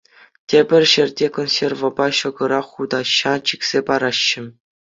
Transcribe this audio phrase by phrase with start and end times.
[0.53, 4.43] Тепӗр ҫӗрте консервӑпа ҫӑкӑра хутаҫа чиксе параҫҫӗ.